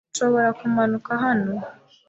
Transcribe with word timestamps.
Nshobora 0.13 0.49
kumanuka 0.59 1.11
hano? 1.23 1.51